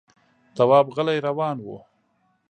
[0.55, 1.67] تواب غلی روان و.